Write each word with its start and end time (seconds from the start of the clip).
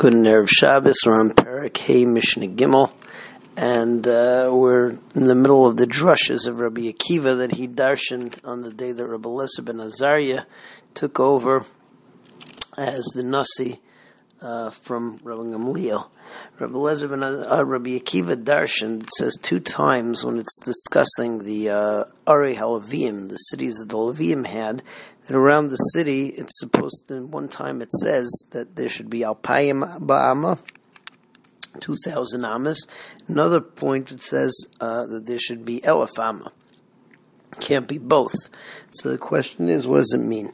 Good 0.00 0.14
Erev 0.14 0.48
Shabbos. 0.48 0.96
We're 1.04 1.20
on 1.20 1.28
Parak 1.28 1.76
Hey 1.76 2.06
Mishnah 2.06 2.46
Gimel, 2.46 2.90
and 3.54 4.06
uh, 4.06 4.48
we're 4.50 4.92
in 5.14 5.26
the 5.26 5.34
middle 5.34 5.66
of 5.66 5.76
the 5.76 5.86
drushes 5.86 6.46
of 6.46 6.58
Rabbi 6.58 6.90
Akiva 6.90 7.36
that 7.36 7.52
he 7.52 7.68
darshaned 7.68 8.42
on 8.42 8.62
the 8.62 8.72
day 8.72 8.92
that 8.92 9.06
Rabbi 9.06 9.28
Eliezer 9.28 9.60
ben 9.60 9.78
Azariah 9.78 10.46
took 10.94 11.20
over 11.20 11.66
as 12.78 13.04
the 13.14 13.22
nasi 13.22 13.78
uh, 14.40 14.70
from 14.70 15.20
Rabbi 15.22 15.42
Gamliel. 15.42 16.08
Rabbi 16.58 16.74
Eliezer 16.74 17.08
ben 17.08 17.22
uh, 17.22 17.62
Rabbi 17.64 17.98
Akiva 17.98 18.36
darshan 18.36 19.08
says 19.18 19.38
two 19.40 19.60
times 19.60 20.24
when 20.24 20.38
it's 20.38 20.58
discussing 20.62 21.38
the 21.44 21.70
uh, 21.70 22.04
Ari 22.26 22.56
Halavim, 22.56 23.28
the 23.28 23.36
cities 23.36 23.76
that 23.76 23.88
the 23.88 23.96
Levium 23.96 24.46
had, 24.46 24.82
that 25.26 25.36
around 25.36 25.68
the 25.68 25.76
city 25.76 26.26
it's 26.26 26.58
supposed 26.58 27.04
to, 27.08 27.26
one 27.26 27.48
time 27.48 27.80
it 27.82 27.92
says 27.92 28.30
that 28.50 28.76
there 28.76 28.88
should 28.88 29.08
be 29.08 29.20
Alpayim 29.20 30.00
Ba'ama, 30.00 30.58
2,000 31.80 32.44
amas. 32.44 32.86
Another 33.28 33.60
point 33.60 34.10
it 34.10 34.22
says 34.22 34.52
uh, 34.80 35.06
that 35.06 35.26
there 35.26 35.38
should 35.38 35.64
be 35.64 35.80
Elef 35.80 36.18
Amma. 36.18 36.52
Can't 37.58 37.88
be 37.88 37.98
both. 37.98 38.34
So 38.90 39.10
the 39.10 39.18
question 39.18 39.68
is, 39.68 39.86
what 39.86 39.98
does 39.98 40.12
it 40.14 40.24
mean? 40.24 40.52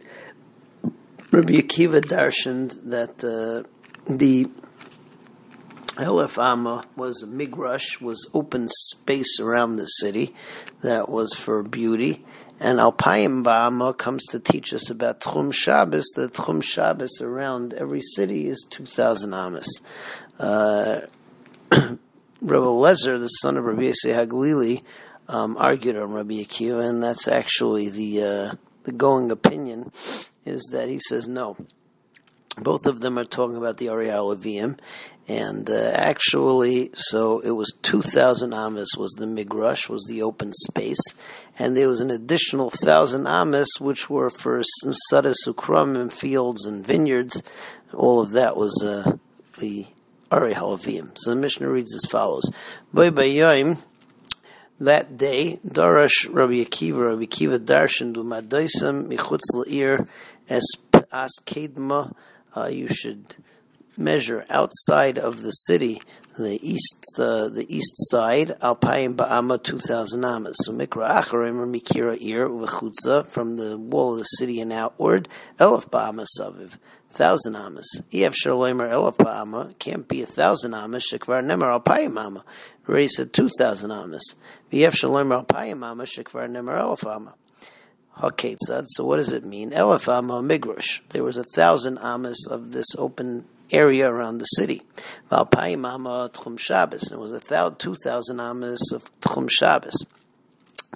Rabbi 1.30 1.54
Akiva 1.54 2.00
darshaned 2.00 2.84
that 2.84 3.22
uh, 3.24 3.68
the 4.08 4.46
Elef 5.96 6.36
Amma 6.36 6.84
was 6.94 7.22
a 7.22 7.26
migrash, 7.26 8.00
was 8.00 8.28
open 8.34 8.68
space 8.68 9.40
around 9.40 9.76
the 9.76 9.86
city 9.86 10.34
that 10.82 11.08
was 11.08 11.32
for 11.34 11.62
beauty. 11.62 12.24
And 12.60 12.78
Alpayim 12.78 13.42
Ba'ama 13.42 13.96
comes 13.96 14.24
to 14.26 14.40
teach 14.40 14.72
us 14.72 14.90
about 14.90 15.20
Tchum 15.20 15.52
Shabbos. 15.52 16.06
The 16.14 16.28
Tchum 16.28 16.62
Shabbos 16.62 17.20
around 17.20 17.74
every 17.74 18.02
city 18.02 18.46
is 18.46 18.66
2,000 18.70 19.32
amas. 19.32 19.80
Uh, 20.38 21.00
Rabbi 21.70 21.96
Lezer, 22.42 23.18
the 23.18 23.28
son 23.28 23.56
of 23.56 23.64
Rabbi 23.64 23.82
Yisei 23.82 24.14
Haglili, 24.14 24.82
um, 25.28 25.56
argued 25.56 25.96
on 25.96 26.12
Rabbi 26.12 26.42
Akiva, 26.42 26.88
and 26.88 27.02
that's 27.02 27.26
actually 27.26 27.88
the 27.88 28.22
uh, 28.22 28.54
the 28.84 28.92
going 28.92 29.30
opinion, 29.30 29.90
is 30.44 30.68
that 30.72 30.88
he 30.88 31.00
says 31.00 31.26
no. 31.26 31.56
Both 32.58 32.86
of 32.86 33.00
them 33.00 33.18
are 33.18 33.24
talking 33.24 33.56
about 33.56 33.78
the 33.78 33.88
Ariel 33.88 34.34
Levium, 34.34 34.78
and 35.28 35.68
uh, 35.68 35.90
actually, 35.92 36.90
so 36.94 37.40
it 37.40 37.50
was 37.50 37.74
2,000 37.82 38.54
amas 38.54 38.90
was 38.96 39.10
the 39.12 39.26
migrash, 39.26 39.88
was 39.88 40.04
the 40.08 40.22
open 40.22 40.52
space, 40.52 41.00
and 41.58 41.76
there 41.76 41.88
was 41.88 42.00
an 42.00 42.12
additional 42.12 42.66
1,000 42.66 43.26
amas 43.26 43.68
which 43.80 44.08
were 44.08 44.30
for 44.30 44.62
sada 45.10 45.34
sukram 45.44 46.00
and 46.00 46.12
fields 46.12 46.64
and 46.64 46.86
vineyards. 46.86 47.42
All 47.92 48.20
of 48.20 48.30
that 48.32 48.56
was 48.56 48.84
uh, 48.84 49.16
the 49.58 49.86
Ari 50.30 50.54
Halavim. 50.54 51.16
So 51.16 51.30
the 51.30 51.36
Mishnah 51.36 51.68
reads 51.68 51.94
as 51.94 52.08
follows. 52.08 52.48
That 54.78 55.16
day, 55.16 55.58
Darash 55.66 56.28
Rabbi 56.30 56.62
Akiva, 56.62 57.08
Rabbi 57.08 57.24
Akiva 57.24 57.58
Darshan 57.58 58.12
du 58.12 58.22
Madoisam 58.22 59.08
Michutz 59.08 59.54
La'ir 59.54 60.06
Es 60.50 60.66
As 61.10 61.32
Kedma. 61.46 62.14
Uh, 62.54 62.66
you 62.66 62.86
should 62.86 63.36
measure 63.98 64.44
outside 64.50 65.18
of 65.18 65.42
the 65.42 65.50
city, 65.50 66.00
the 66.38 66.58
east, 66.62 67.04
uh, 67.18 67.48
the 67.48 67.66
east 67.68 67.94
side, 68.10 68.48
Alpayim 68.60 69.16
Ba'ama, 69.16 69.62
2,000 69.62 70.24
amas. 70.24 70.56
So 70.64 70.72
Mikra 70.72 71.22
Acharim 71.22 71.58
or 71.58 71.66
Mikira 71.66 72.20
Ir 72.20 72.48
V'chutza, 72.48 73.26
from 73.26 73.56
the 73.56 73.78
wall 73.78 74.12
of 74.12 74.18
the 74.18 74.24
city 74.24 74.60
and 74.60 74.72
outward, 74.72 75.28
Elef 75.58 75.88
Ba'ama 75.88 76.26
Saviv, 76.38 76.76
1,000 77.10 77.56
amas. 77.56 77.86
Ef 78.12 78.34
Shaloimer 78.34 78.90
Elef 78.90 79.16
Ba'ama, 79.16 79.78
can't 79.78 80.06
be 80.06 80.22
a 80.22 80.26
1,000 80.26 80.74
amas, 80.74 81.10
Shekvar 81.10 81.42
Nemer 81.42 81.80
Alpayim 81.80 82.22
Amma. 82.22 82.44
Ray 82.86 83.08
said 83.08 83.32
2,000 83.32 83.90
amas. 83.90 84.34
Ef 84.70 84.94
Shaloimer 84.94 85.44
Alpayim 85.44 85.84
Amma, 85.84 86.04
Shekvar 86.04 86.50
Nemer 86.50 86.78
Elef 86.78 87.10
Amma. 87.10 87.34
Haketzad. 88.18 88.84
So 88.86 89.04
what 89.04 89.16
does 89.16 89.32
it 89.32 89.44
mean? 89.44 89.70
Elef 89.70 90.08
Amma 90.08 90.42
Migrush. 90.42 91.00
There 91.10 91.24
was 91.24 91.36
a 91.36 91.44
thousand 91.44 91.98
amas 91.98 92.46
of 92.46 92.72
this 92.72 92.86
open 92.96 93.46
area 93.70 94.08
around 94.08 94.38
the 94.38 94.44
city. 94.44 94.82
Valpayim 95.30 95.86
Amma 95.86 96.30
Tchum 96.32 96.58
Shabbos. 96.58 97.10
It 97.10 97.18
was 97.18 97.32
a 97.32 97.40
thousand, 97.40 97.78
two 97.78 97.94
thousand 98.02 98.40
amas 98.40 98.92
of 98.92 99.04
Tchum 99.20 99.48
Shabbos. 99.50 100.06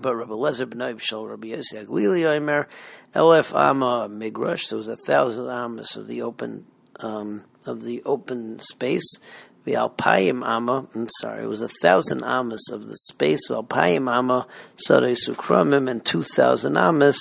But 0.01 0.17
Rabbi 0.17 0.33
Lezer 0.33 0.67
b'nai 0.67 0.95
b'shal 0.95 1.29
Rabbi 1.29 1.49
Yossi 1.49 1.85
Aglili 1.85 2.25
Omer 2.25 2.69
Elef 3.15 3.55
Amma 3.55 4.09
Migrash. 4.09 4.69
There 4.69 4.79
was 4.79 4.89
a 4.89 4.97
thousand 4.97 5.49
amas 5.49 5.97
of 5.97 6.07
the 6.07 6.23
open 6.23 6.67
um, 7.01 7.45
of 7.67 7.83
the 7.83 8.03
open 8.05 8.59
space. 8.61 9.17
The 9.65 9.75
Alpayim 9.75 10.43
Amma, 10.43 10.89
I'm 10.95 11.09
sorry, 11.21 11.43
it 11.43 11.49
was 11.49 11.61
a 11.61 11.69
thousand 11.69 12.25
amas 12.25 12.71
of 12.73 12.87
the 12.87 12.97
space. 12.97 13.49
Alpayim 13.51 14.11
Amma 14.11 14.47
Sadei 14.89 15.19
Sukramim 15.19 15.91
and 15.91 16.03
two 16.03 16.23
thousand 16.23 16.79
amas 16.79 17.19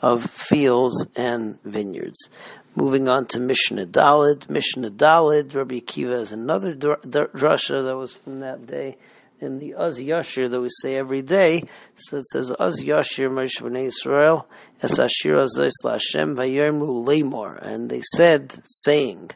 of 0.00 0.24
fields 0.24 1.06
and 1.16 1.58
vineyards. 1.64 2.28
Moving 2.78 3.08
on 3.08 3.24
to 3.28 3.40
Mishnah 3.40 3.86
Dalid. 3.86 4.50
Mishnah 4.50 4.90
Dalid, 4.90 5.54
Rabbi 5.54 5.76
Akiva 5.80 6.20
is 6.20 6.32
another 6.32 6.74
drasha 6.74 7.86
that 7.86 7.96
was 7.96 8.16
from 8.16 8.40
that 8.40 8.66
day 8.66 8.98
in 9.40 9.58
the 9.58 9.72
Az 9.76 9.98
Yashir 9.98 10.50
that 10.50 10.60
we 10.60 10.68
say 10.82 10.96
every 10.96 11.22
day. 11.22 11.62
So 11.94 12.18
it 12.18 12.26
says 12.26 12.50
Az 12.50 12.82
Yashir 12.82 13.30
Moshe 13.30 13.62
Bnei 13.62 13.86
Israel 13.86 14.46
Es 14.82 14.98
Ashir 14.98 15.36
Azais 15.36 15.72
LaShem 15.84 16.36
Vayermu 16.36 17.02
Lemor, 17.02 17.58
and 17.62 17.88
they 17.88 18.02
said, 18.14 18.54
saying. 18.66 19.30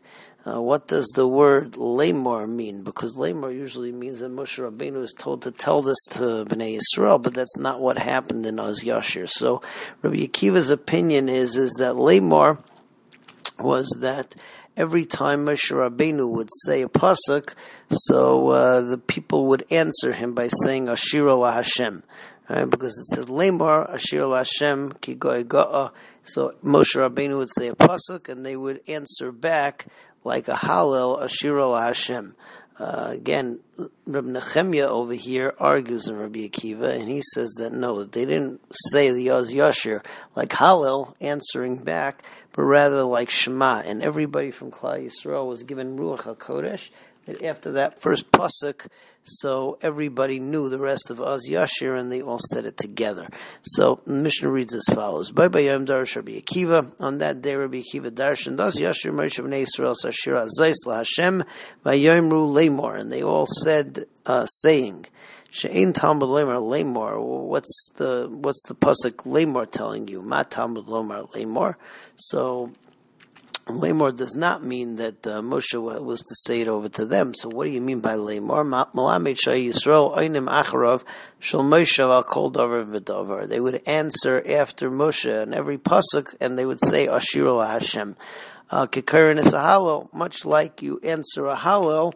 Uh, 0.46 0.60
what 0.60 0.88
does 0.88 1.06
the 1.14 1.28
word 1.28 1.72
lemor 1.72 2.48
mean? 2.48 2.82
Because 2.82 3.14
lemor 3.14 3.54
usually 3.54 3.92
means 3.92 4.20
that 4.20 4.32
Moshe 4.32 4.58
Rabbeinu 4.58 5.02
is 5.02 5.14
told 5.16 5.42
to 5.42 5.50
tell 5.50 5.80
this 5.82 6.02
to 6.10 6.44
Bnei 6.46 6.78
Israel, 6.78 7.18
but 7.18 7.34
that's 7.34 7.58
not 7.58 7.80
what 7.80 7.98
happened 7.98 8.44
in 8.44 8.58
Oz 8.58 8.82
Yashir. 8.82 9.28
So 9.30 9.62
Rabbi 10.02 10.26
Akiva's 10.26 10.70
opinion 10.70 11.30
is 11.30 11.56
is 11.56 11.72
that 11.78 11.94
lemor 11.94 12.58
was 13.62 13.88
that 14.00 14.34
every 14.76 15.04
time 15.04 15.46
Moshe 15.46 15.70
Rabbeinu 15.70 16.28
would 16.28 16.48
say 16.64 16.82
a 16.82 16.88
pasuk, 16.88 17.54
so 17.90 18.48
uh, 18.48 18.80
the 18.80 18.98
people 18.98 19.46
would 19.46 19.64
answer 19.70 20.12
him 20.12 20.34
by 20.34 20.48
saying 20.64 20.86
Ashira 20.86 21.38
la 21.38 21.52
Hashem. 21.52 22.02
Right? 22.48 22.68
Because 22.68 22.96
it 22.98 23.14
says 23.14 23.26
Lemar 23.26 23.92
Ashir 23.92 24.28
Hashem 24.28 24.92
Ki 25.00 25.14
Ga'a. 25.14 25.92
So 26.24 26.54
Moshe 26.64 26.96
Rabbeinu 26.96 27.38
would 27.38 27.52
say 27.54 27.68
a 27.68 27.74
pasuk, 27.74 28.28
and 28.28 28.44
they 28.44 28.56
would 28.56 28.80
answer 28.88 29.32
back 29.32 29.86
like 30.24 30.48
a 30.48 30.54
Hallel 30.54 31.22
Ashira 31.22 31.80
Hashem. 31.80 32.34
Uh, 32.78 33.08
again, 33.12 33.60
Rabbi 34.06 34.28
Nechemia 34.28 34.88
over 34.88 35.12
here 35.12 35.54
argues 35.58 36.08
in 36.08 36.16
Rabbi 36.16 36.48
Akiva, 36.48 36.98
and 36.98 37.08
he 37.08 37.22
says 37.34 37.50
that 37.58 37.72
no, 37.72 38.04
they 38.04 38.24
didn't 38.24 38.60
say 38.72 39.12
the 39.12 39.30
Oz 39.30 39.52
Yashir 39.52 40.04
like 40.34 40.48
Hallel 40.48 41.14
answering 41.20 41.82
back, 41.82 42.22
but 42.52 42.62
rather 42.62 43.02
like 43.02 43.28
Shema, 43.28 43.82
and 43.84 44.02
everybody 44.02 44.50
from 44.50 44.70
Klal 44.70 45.04
Yisrael 45.04 45.46
was 45.46 45.62
given 45.62 45.98
Ruach 45.98 46.22
HaKodesh, 46.22 46.88
after 47.42 47.72
that 47.72 48.00
first 48.00 48.30
pasuk, 48.30 48.86
so 49.22 49.78
everybody 49.82 50.40
knew 50.40 50.68
the 50.68 50.78
rest 50.78 51.10
of 51.10 51.20
Oz 51.20 51.46
Yashir, 51.48 51.98
and 51.98 52.10
they 52.10 52.22
all 52.22 52.40
said 52.52 52.64
it 52.64 52.76
together. 52.76 53.26
So 53.62 54.00
the 54.06 54.14
Mishnah 54.14 54.50
reads 54.50 54.74
as 54.74 54.84
follows: 54.92 55.30
By 55.30 55.48
Bayam 55.48 55.86
Darish 55.86 56.16
Rabbi 56.16 56.40
Akiva. 56.40 56.94
On 57.00 57.18
that 57.18 57.42
day, 57.42 57.54
Rabbi 57.54 57.82
Akiva 57.82 58.10
darshan 58.10 58.58
Oz 58.58 58.76
Yashir 58.76 59.12
Moshe 59.12 59.44
Bnei 59.44 59.62
Israel 59.62 59.94
Sashir 59.94 60.46
Azais 60.46 60.74
LaHashem 60.86 61.46
Vayomru 61.84 62.50
Lemor, 62.52 62.98
and 62.98 63.12
they 63.12 63.22
all 63.22 63.46
said, 63.46 64.06
uh, 64.26 64.46
saying. 64.46 65.06
She'ain 65.52 65.92
Talmud 65.92 66.28
Lemor 66.28 66.62
Lemor. 66.62 67.20
What's 67.20 67.90
the 67.96 68.28
what's 68.30 68.62
the 68.68 68.74
pasuk 68.76 69.24
Lemor 69.26 69.68
telling 69.68 70.06
you? 70.06 70.22
Ma 70.22 70.44
Talmud 70.44 70.86
Lemor 70.86 71.28
Lemor. 71.32 71.74
So 72.14 72.70
Lamor 73.66 74.16
does 74.16 74.34
not 74.34 74.62
mean 74.62 74.96
that 74.96 75.26
uh, 75.26 75.40
Moshe 75.40 75.80
was 75.80 76.20
to 76.20 76.34
say 76.34 76.62
it 76.62 76.68
over 76.68 76.88
to 76.88 77.04
them. 77.04 77.34
So 77.34 77.48
what 77.48 77.66
do 77.66 77.70
you 77.70 77.80
mean 77.80 78.00
by 78.00 78.14
Lamor? 78.14 78.64
Moshe. 78.92 79.46
They 83.48 83.60
would 83.60 83.82
answer 83.86 84.42
after 84.46 84.90
Moshe 84.90 85.42
in 85.42 85.54
every 85.54 85.78
pasuk, 85.78 86.34
and 86.40 86.58
they 86.58 86.66
would 86.66 86.84
say 86.84 87.06
Ashir 87.06 87.46
Hashem. 87.46 88.16
Uh, 88.70 88.86
Kikarin 88.86 89.38
is 89.38 89.52
a 89.52 89.58
hallel, 89.58 90.12
much 90.14 90.44
like 90.44 90.80
you 90.80 91.00
answer 91.02 91.46
a 91.46 91.56
hallel 91.56 92.14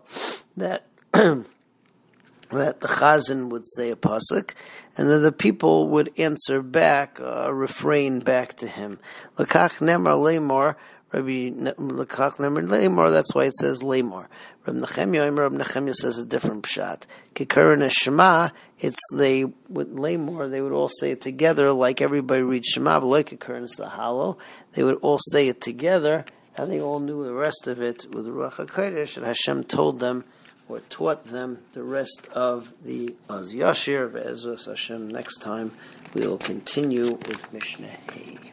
that 0.56 0.86
that 1.12 2.80
the 2.80 2.88
chazan 2.88 3.50
would 3.50 3.68
say 3.68 3.90
a 3.90 3.96
pasuk, 3.96 4.50
and 4.96 5.08
then 5.08 5.22
the 5.22 5.32
people 5.32 5.88
would 5.88 6.12
answer 6.16 6.62
back, 6.62 7.18
uh, 7.20 7.52
refrain 7.52 8.20
back 8.20 8.54
to 8.54 8.68
him. 8.68 9.00
Lakach 9.36 9.80
nemar 9.80 10.16
lemor 10.16 10.76
Rabbi 11.14 11.50
Lekach 11.50 12.38
Lemor, 12.38 13.12
that's 13.12 13.32
why 13.32 13.44
it 13.44 13.54
says 13.54 13.82
Lemor. 13.82 14.26
Rabbi 14.66 14.80
Nechemia, 14.80 15.38
Rabbi 15.38 15.56
Nechemia 15.58 15.94
says 15.94 16.18
a 16.18 16.24
different 16.24 16.64
pshat. 16.64 17.02
Kikarin 17.36 17.88
Shema, 17.88 18.48
it's 18.80 18.98
they 19.14 19.44
with 19.44 19.94
Lemor, 19.94 20.50
they 20.50 20.60
would 20.60 20.72
all 20.72 20.88
say 20.88 21.12
it 21.12 21.20
together 21.20 21.70
like 21.70 22.00
everybody 22.00 22.42
reads 22.42 22.66
Shema, 22.66 22.98
but 22.98 23.06
like 23.06 23.30
Kikarin 23.30 23.72
Sahalo, 23.72 24.38
they 24.72 24.82
would 24.82 24.98
all 25.02 25.20
say 25.30 25.46
it 25.46 25.60
together 25.60 26.24
and 26.56 26.68
they 26.68 26.80
all 26.80 26.98
knew 26.98 27.22
the 27.22 27.32
rest 27.32 27.68
of 27.68 27.80
it 27.80 28.06
with 28.12 28.26
Ruach 28.26 28.54
HaKodesh, 28.54 29.16
and 29.16 29.24
Hashem 29.24 29.64
told 29.64 30.00
them 30.00 30.24
or 30.68 30.80
taught 30.80 31.28
them 31.28 31.58
the 31.74 31.84
rest 31.84 32.26
of 32.32 32.74
the 32.82 33.14
Az 33.30 33.52
Yashir, 33.52 34.12
Be'ezras 34.12 34.66
Hashem. 34.66 35.08
Next 35.08 35.38
time 35.38 35.70
we 36.12 36.26
will 36.26 36.38
continue 36.38 37.12
with 37.12 37.52
Mishnah 37.52 37.86
Hay. 37.86 38.50